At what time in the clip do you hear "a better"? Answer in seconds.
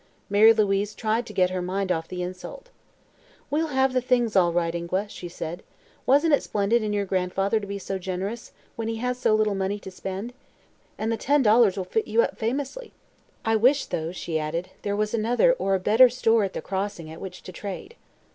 15.75-16.09